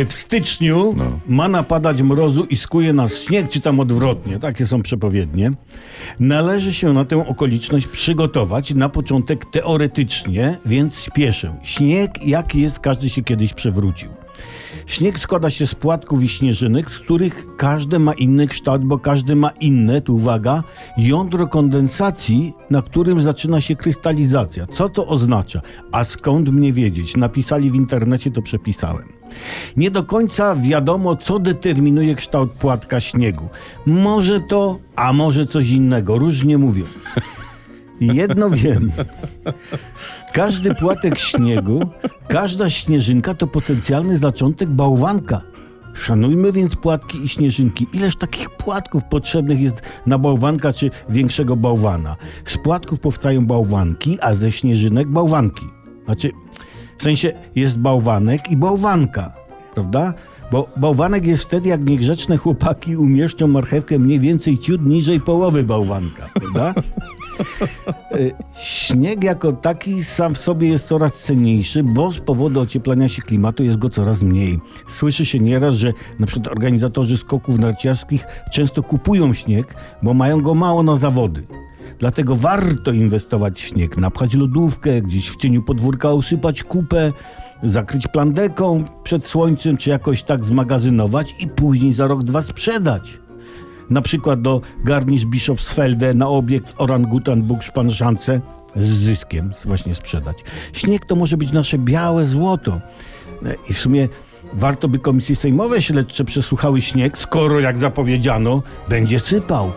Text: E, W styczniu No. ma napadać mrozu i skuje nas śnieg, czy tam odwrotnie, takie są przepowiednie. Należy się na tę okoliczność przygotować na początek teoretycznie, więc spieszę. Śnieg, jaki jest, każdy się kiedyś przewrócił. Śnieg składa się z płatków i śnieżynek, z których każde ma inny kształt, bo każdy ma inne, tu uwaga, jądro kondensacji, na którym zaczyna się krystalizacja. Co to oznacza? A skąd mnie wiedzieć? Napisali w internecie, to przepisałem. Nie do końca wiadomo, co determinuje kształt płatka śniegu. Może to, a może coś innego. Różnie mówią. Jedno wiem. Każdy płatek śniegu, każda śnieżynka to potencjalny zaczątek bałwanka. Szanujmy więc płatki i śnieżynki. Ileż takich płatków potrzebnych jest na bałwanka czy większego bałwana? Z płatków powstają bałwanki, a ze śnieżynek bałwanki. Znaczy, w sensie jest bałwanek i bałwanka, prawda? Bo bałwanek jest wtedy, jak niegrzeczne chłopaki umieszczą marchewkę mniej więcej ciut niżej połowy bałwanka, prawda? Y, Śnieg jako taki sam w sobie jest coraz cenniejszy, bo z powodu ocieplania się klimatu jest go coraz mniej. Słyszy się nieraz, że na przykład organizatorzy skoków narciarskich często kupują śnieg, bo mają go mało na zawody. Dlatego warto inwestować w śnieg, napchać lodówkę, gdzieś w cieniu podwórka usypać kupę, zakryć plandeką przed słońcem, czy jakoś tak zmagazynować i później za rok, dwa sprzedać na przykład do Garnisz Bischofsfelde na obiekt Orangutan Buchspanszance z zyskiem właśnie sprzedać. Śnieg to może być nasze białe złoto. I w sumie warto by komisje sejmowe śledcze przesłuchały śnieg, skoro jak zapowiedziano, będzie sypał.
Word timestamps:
E, 0.00 0.04
W 0.04 0.12
styczniu 0.12 0.94
No. 0.96 1.18
ma 1.26 1.48
napadać 1.48 2.02
mrozu 2.02 2.44
i 2.44 2.56
skuje 2.56 2.92
nas 2.92 3.14
śnieg, 3.14 3.48
czy 3.48 3.60
tam 3.60 3.80
odwrotnie, 3.80 4.38
takie 4.38 4.66
są 4.66 4.82
przepowiednie. 4.82 5.52
Należy 6.20 6.74
się 6.74 6.92
na 6.92 7.04
tę 7.04 7.26
okoliczność 7.28 7.86
przygotować 7.86 8.74
na 8.74 8.88
początek 8.88 9.44
teoretycznie, 9.44 10.56
więc 10.66 10.94
spieszę. 10.94 11.56
Śnieg, 11.62 12.26
jaki 12.26 12.60
jest, 12.60 12.78
każdy 12.78 13.10
się 13.10 13.22
kiedyś 13.22 13.54
przewrócił. 13.54 14.08
Śnieg 14.86 15.18
składa 15.18 15.50
się 15.50 15.66
z 15.66 15.74
płatków 15.74 16.22
i 16.24 16.28
śnieżynek, 16.28 16.90
z 16.90 16.98
których 16.98 17.46
każde 17.56 17.98
ma 17.98 18.12
inny 18.12 18.46
kształt, 18.46 18.84
bo 18.84 18.98
każdy 18.98 19.36
ma 19.36 19.50
inne, 19.60 20.00
tu 20.00 20.14
uwaga, 20.14 20.62
jądro 20.96 21.46
kondensacji, 21.46 22.52
na 22.70 22.82
którym 22.82 23.22
zaczyna 23.22 23.60
się 23.60 23.76
krystalizacja. 23.76 24.66
Co 24.66 24.88
to 24.88 25.06
oznacza? 25.06 25.60
A 25.92 26.04
skąd 26.04 26.48
mnie 26.48 26.72
wiedzieć? 26.72 27.16
Napisali 27.16 27.70
w 27.70 27.74
internecie, 27.74 28.30
to 28.30 28.42
przepisałem. 28.42 29.04
Nie 29.76 29.90
do 29.90 30.02
końca 30.02 30.56
wiadomo, 30.56 31.16
co 31.16 31.38
determinuje 31.38 32.14
kształt 32.14 32.52
płatka 32.52 33.00
śniegu. 33.00 33.48
Może 33.86 34.40
to, 34.40 34.78
a 34.96 35.12
może 35.12 35.46
coś 35.46 35.70
innego. 35.70 36.18
Różnie 36.18 36.58
mówią. 36.58 36.84
Jedno 38.00 38.50
wiem. 38.50 38.92
Każdy 40.32 40.74
płatek 40.74 41.18
śniegu, 41.18 41.80
każda 42.28 42.70
śnieżynka 42.70 43.34
to 43.34 43.46
potencjalny 43.46 44.18
zaczątek 44.18 44.70
bałwanka. 44.70 45.40
Szanujmy 45.94 46.52
więc 46.52 46.76
płatki 46.76 47.24
i 47.24 47.28
śnieżynki. 47.28 47.86
Ileż 47.92 48.16
takich 48.16 48.50
płatków 48.50 49.02
potrzebnych 49.04 49.60
jest 49.60 49.82
na 50.06 50.18
bałwanka 50.18 50.72
czy 50.72 50.90
większego 51.08 51.56
bałwana? 51.56 52.16
Z 52.44 52.58
płatków 52.58 53.00
powstają 53.00 53.46
bałwanki, 53.46 54.18
a 54.20 54.34
ze 54.34 54.52
śnieżynek 54.52 55.08
bałwanki. 55.08 55.66
Znaczy, 56.04 56.30
w 56.98 57.02
sensie 57.02 57.32
jest 57.54 57.78
bałwanek 57.78 58.50
i 58.50 58.56
bałwanka, 58.56 59.32
prawda? 59.74 60.14
Bo 60.52 60.68
bałwanek 60.76 61.26
jest 61.26 61.44
wtedy, 61.44 61.68
jak 61.68 61.84
niegrzeczne 61.84 62.36
chłopaki 62.36 62.96
umieszczą 62.96 63.46
marchewkę 63.46 63.98
mniej 63.98 64.20
więcej 64.20 64.58
ciut 64.58 64.86
niżej 64.86 65.20
połowy 65.20 65.62
bałwanka, 65.62 66.30
prawda? 66.34 66.74
Y, 68.16 68.32
Śnieg 68.62 69.24
jako 69.24 69.52
taki 69.52 70.04
sam 70.04 70.34
w 70.34 70.38
sobie 70.38 70.68
jest 70.68 70.86
coraz 70.86 71.22
cenniejszy, 71.22 71.82
bo 71.82 72.12
z 72.12 72.20
powodu 72.20 72.60
ocieplania 72.60 73.08
się 73.08 73.22
klimatu 73.22 73.64
jest 73.64 73.78
go 73.78 73.90
coraz 73.90 74.22
mniej. 74.22 74.58
Słyszy 74.88 75.26
się 75.26 75.40
nieraz, 75.40 75.74
że 75.74 75.92
na 76.18 76.26
przykład 76.26 76.48
organizatorzy 76.48 77.16
skoków 77.16 77.58
narciarskich 77.58 78.26
często 78.52 78.82
kupują 78.82 79.32
śnieg, 79.32 79.74
bo 80.02 80.14
mają 80.14 80.40
go 80.40 80.54
mało 80.54 80.82
na 80.82 80.96
zawody. 80.96 81.46
Dlatego 81.98 82.36
warto 82.36 82.92
inwestować 82.92 83.60
w 83.60 83.64
śnieg, 83.64 83.96
napchać 83.96 84.34
lodówkę, 84.34 85.02
gdzieś 85.02 85.30
w 85.30 85.36
cieniu 85.36 85.62
podwórka 85.62 86.12
usypać 86.12 86.62
kupę, 86.62 87.12
zakryć 87.62 88.08
plandeką 88.08 88.84
przed 89.02 89.26
słońcem, 89.26 89.76
czy 89.76 89.90
jakoś 89.90 90.22
tak 90.22 90.44
zmagazynować 90.44 91.34
i 91.38 91.48
później 91.48 91.92
za 91.92 92.06
rok, 92.06 92.22
dwa 92.22 92.42
sprzedać 92.42 93.18
na 93.90 94.02
przykład 94.02 94.42
do 94.42 94.60
Garnisz 94.84 95.26
Bischofsfelde 95.26 96.14
na 96.14 96.28
obiekt 96.28 96.74
Orangutan 96.78 97.42
Buchspanszance 97.42 98.40
z 98.76 98.86
zyskiem 98.86 99.50
właśnie 99.64 99.94
sprzedać. 99.94 100.38
Śnieg 100.72 101.04
to 101.04 101.16
może 101.16 101.36
być 101.36 101.52
nasze 101.52 101.78
białe 101.78 102.26
złoto. 102.26 102.80
I 103.70 103.72
w 103.72 103.78
sumie 103.78 104.08
warto 104.52 104.88
by 104.88 104.98
komisje 104.98 105.36
sejmowe 105.36 105.82
śledcze 105.82 106.24
przesłuchały 106.24 106.80
śnieg, 106.80 107.18
skoro 107.18 107.60
jak 107.60 107.78
zapowiedziano, 107.78 108.62
będzie 108.88 109.20
sypał. 109.20 109.72